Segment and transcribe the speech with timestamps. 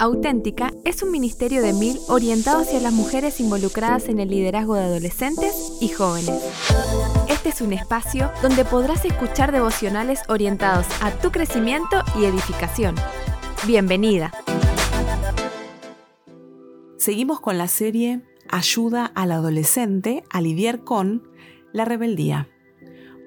[0.00, 4.84] Auténtica es un ministerio de mil orientado hacia las mujeres involucradas en el liderazgo de
[4.84, 6.40] adolescentes y jóvenes.
[7.28, 12.94] Este es un espacio donde podrás escuchar devocionales orientados a tu crecimiento y edificación.
[13.66, 14.32] Bienvenida.
[16.96, 21.28] Seguimos con la serie Ayuda al adolescente a lidiar con
[21.72, 22.48] la rebeldía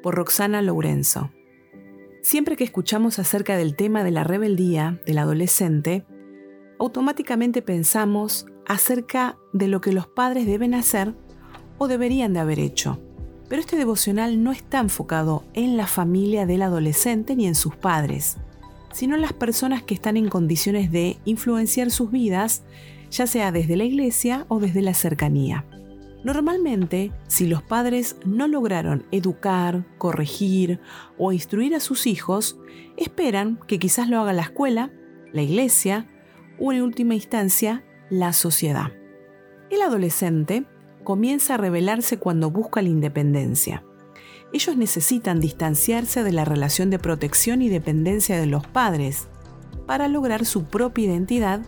[0.02, 1.32] por Roxana Lourenzo.
[2.22, 6.06] Siempre que escuchamos acerca del tema de la rebeldía del adolescente,
[6.82, 11.14] automáticamente pensamos acerca de lo que los padres deben hacer
[11.78, 13.00] o deberían de haber hecho.
[13.47, 18.37] Pero este devocional no está enfocado en la familia del adolescente ni en sus padres,
[18.93, 22.64] sino en las personas que están en condiciones de influenciar sus vidas,
[23.11, 25.68] ya sea desde la iglesia o desde la cercanía.
[26.23, 30.79] Normalmente, si los padres no lograron educar, corregir
[31.20, 32.58] o instruir a sus hijos,
[32.98, 34.92] esperan que quizás lo haga la escuela,
[35.31, 36.08] la iglesia
[36.61, 38.92] o en última instancia la sociedad.
[39.70, 40.66] El adolescente
[41.04, 43.84] comienza a rebelarse cuando busca la independencia.
[44.54, 49.28] Ellos necesitan distanciarse de la relación de protección y dependencia de los padres
[49.88, 51.62] para lograr su propia identidad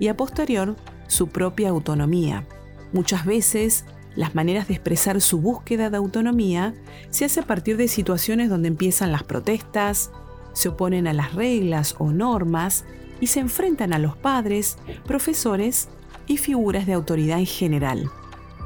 [0.00, 0.76] y a posterior
[1.08, 2.46] su propia autonomía.
[2.92, 6.74] Muchas veces las maneras de expresar su búsqueda de autonomía
[7.10, 10.10] se hace a partir de situaciones donde empiezan las protestas,
[10.54, 12.84] se oponen a las reglas o normas
[13.20, 15.88] y se enfrentan a los padres, profesores
[16.26, 18.10] y figuras de autoridad en general.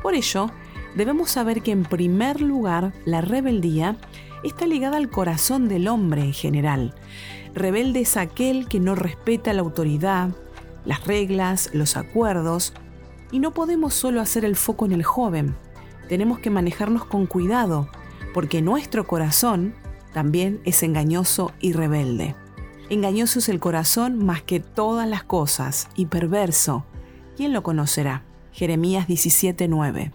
[0.03, 0.51] Por ello,
[0.97, 3.97] debemos saber que en primer lugar la rebeldía
[4.43, 6.95] está ligada al corazón del hombre en general.
[7.55, 10.31] Rebelde es aquel que no respeta la autoridad,
[10.85, 12.73] las reglas, los acuerdos,
[13.31, 15.55] y no podemos solo hacer el foco en el joven.
[16.09, 17.89] Tenemos que manejarnos con cuidado,
[18.35, 19.75] porque nuestro corazón
[20.13, 22.35] también es engañoso y rebelde.
[22.93, 26.85] Engañoso es el corazón más que todas las cosas y perverso.
[27.39, 28.23] ¿Quién lo conocerá?
[28.53, 30.13] Jeremías 17:9.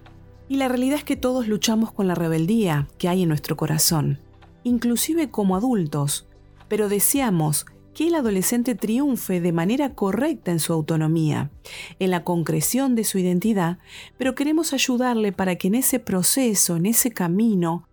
[0.47, 4.19] Y la realidad es que todos luchamos con la rebeldía que hay en nuestro corazón,
[4.63, 6.27] inclusive como adultos,
[6.67, 11.49] pero deseamos que el adolescente triunfe de manera correcta en su autonomía,
[11.97, 13.79] en la concreción de su identidad,
[14.19, 17.86] pero queremos ayudarle para que en ese proceso, en ese camino,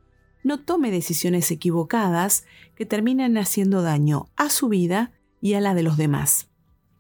[0.45, 2.45] no tome decisiones equivocadas
[2.77, 6.49] que terminan haciendo daño a su vida y a la de los demás.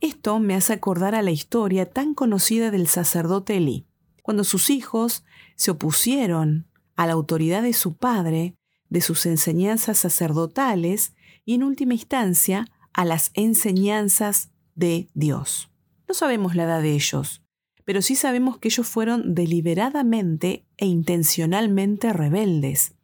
[0.00, 3.87] Esto me hace acordar a la historia tan conocida del sacerdote Elí,
[4.22, 5.25] cuando sus hijos
[5.56, 6.66] se opusieron
[6.97, 8.55] a la autoridad de su padre,
[8.88, 15.71] de sus enseñanzas sacerdotales y en última instancia a las enseñanzas de Dios.
[16.09, 17.43] No sabemos la edad de ellos,
[17.84, 22.94] pero sí sabemos que ellos fueron deliberadamente e intencionalmente rebeldes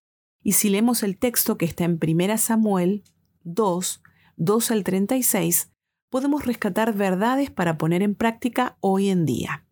[0.43, 3.05] y si leemos el texto que está en 1 Samuel
[3.45, 4.03] 2,
[4.37, 5.71] 2 al 36,
[6.09, 9.67] podemos rescatar verdades para poner en práctica hoy en día.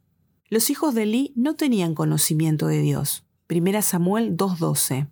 [0.49, 3.27] Los hijos de Eli no tenían conocimiento de Dios.
[3.51, 5.09] 1 Samuel 2.12.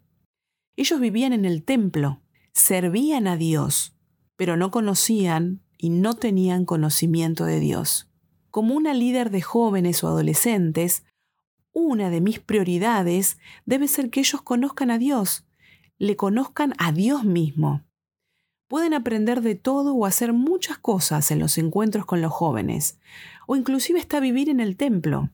[0.76, 2.20] Ellos vivían en el templo,
[2.52, 3.96] servían a Dios,
[4.36, 8.10] pero no conocían y no tenían conocimiento de Dios.
[8.50, 11.04] Como una líder de jóvenes o adolescentes,
[11.72, 15.45] una de mis prioridades debe ser que ellos conozcan a Dios
[15.98, 17.82] le conozcan a Dios mismo.
[18.68, 22.98] Pueden aprender de todo o hacer muchas cosas en los encuentros con los jóvenes,
[23.46, 25.30] o inclusive hasta vivir en el templo.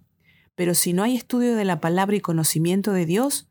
[0.54, 3.48] Pero si no hay estudio de la palabra y conocimiento de Dios,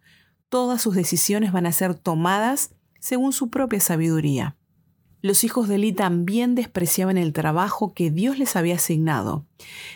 [0.49, 4.55] todas sus decisiones van a ser tomadas según su propia sabiduría.
[5.23, 9.45] Los hijos de Eli también despreciaban el trabajo que Dios les había asignado.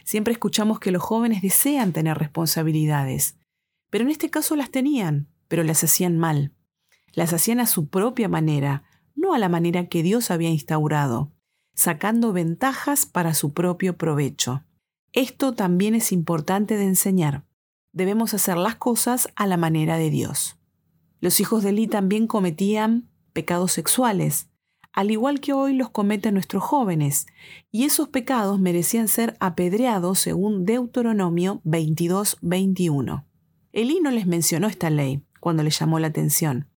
[0.04, 3.38] Siempre escuchamos que los jóvenes desean tener responsabilidades,
[3.90, 6.55] pero en este caso las tenían, pero las hacían mal
[7.16, 8.84] las hacían a su propia manera,
[9.16, 11.32] no a la manera que Dios había instaurado,
[11.74, 14.64] sacando ventajas para su propio provecho.
[15.14, 17.46] Esto también es importante de enseñar.
[17.94, 20.60] Debemos hacer las cosas a la manera de Dios.
[21.22, 24.50] Los hijos de Eli también cometían pecados sexuales,
[24.92, 27.28] al igual que hoy los cometen nuestros jóvenes,
[27.72, 33.26] y esos pecados merecían ser apedreados según Deuteronomio 22-21.
[33.74, 36.70] Elí no les mencionó esta ley cuando le llamó la atención,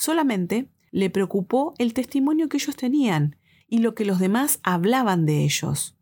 [0.00, 3.36] Solamente le preocupó el testimonio que ellos tenían
[3.68, 5.98] y lo que los demás hablaban de ellos.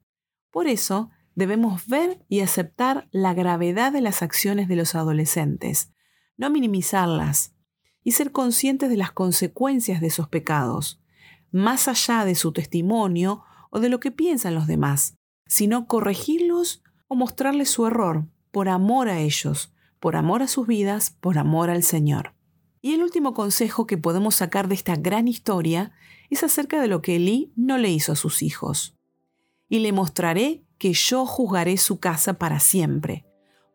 [0.53, 5.93] Por eso debemos ver y aceptar la gravedad de las acciones de los adolescentes,
[6.37, 7.57] no minimizarlas,
[8.05, 11.03] y ser conscientes de las consecuencias de esos pecados,
[11.51, 15.17] más allá de su testimonio o de lo que piensan los demás,
[15.47, 21.17] sino corregirlos o mostrarles su error, por amor a ellos, por amor a sus vidas,
[21.21, 22.38] por amor al Señor.
[22.81, 25.93] Y el último consejo que podemos sacar de esta gran historia
[26.31, 28.97] es acerca de lo que Elí no le hizo a sus hijos.
[29.69, 33.25] Y le mostraré que yo juzgaré su casa para siempre,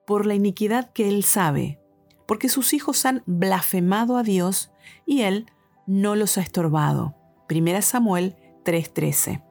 [0.07, 1.79] por la iniquidad que él sabe,
[2.27, 4.71] porque sus hijos han blasfemado a Dios
[5.05, 5.47] y él
[5.85, 7.15] no los ha estorbado.
[7.50, 9.44] 1 Samuel 3:13.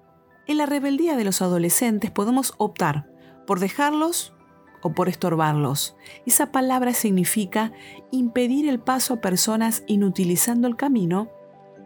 [0.46, 3.10] En la rebeldía de los adolescentes podemos optar
[3.46, 4.34] por dejarlos
[4.82, 5.96] o por estorbarlos.
[6.26, 7.72] Esa palabra significa
[8.10, 11.30] impedir el paso a personas inutilizando el camino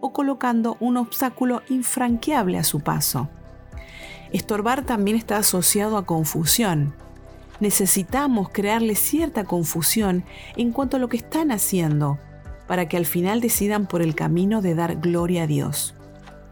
[0.00, 3.28] o colocando un obstáculo infranqueable a su paso.
[4.32, 6.94] Estorbar también está asociado a confusión.
[7.60, 10.25] Necesitamos crearle cierta confusión
[10.56, 12.19] en cuanto a lo que están haciendo,
[12.66, 15.94] para que al final decidan por el camino de dar gloria a Dios.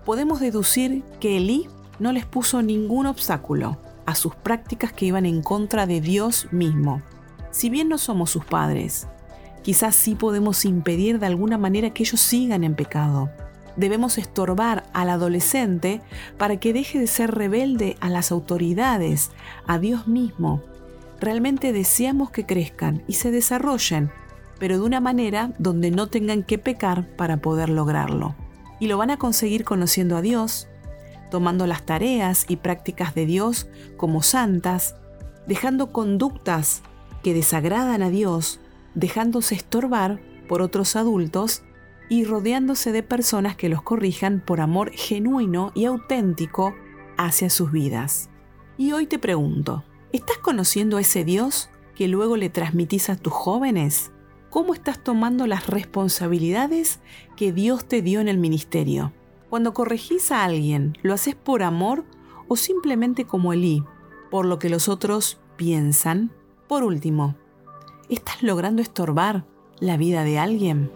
[0.05, 1.69] Podemos deducir que Elí
[1.99, 7.03] no les puso ningún obstáculo a sus prácticas que iban en contra de Dios mismo.
[7.51, 9.07] Si bien no somos sus padres,
[9.63, 13.31] quizás sí podemos impedir de alguna manera que ellos sigan en pecado.
[13.77, 16.01] Debemos estorbar al adolescente
[16.39, 19.31] para que deje de ser rebelde a las autoridades,
[19.67, 20.63] a Dios mismo.
[21.21, 24.11] Realmente deseamos que crezcan y se desarrollen,
[24.59, 28.35] pero de una manera donde no tengan que pecar para poder lograrlo.
[28.79, 30.69] Y lo van a conseguir conociendo a Dios,
[31.35, 33.67] tomando las tareas y prácticas de Dios
[33.97, 34.95] como santas,
[35.49, 36.85] dejando conductas
[37.25, 38.61] que desagradan a Dios,
[38.95, 41.65] dejándose estorbar por otros adultos
[42.09, 46.77] y rodeándose de personas que los corrijan por amor genuino y auténtico
[47.19, 48.31] hacia sus vidas.
[48.79, 49.83] Y hoy te pregunto,
[50.13, 54.13] ¿estás conociendo a ese Dios que luego le transmitís a tus jóvenes?
[54.51, 57.01] ¿Cómo estás tomando las responsabilidades
[57.37, 59.13] que Dios te dio en el ministerio?
[59.55, 62.05] Cuando corregís a alguien, ¿lo haces por amor
[62.49, 63.85] o simplemente como Elí,
[64.29, 66.33] por lo que los otros piensan?
[66.67, 67.37] Por último,
[68.09, 69.45] ¿estás logrando estorbar
[69.79, 70.91] la vida de alguien?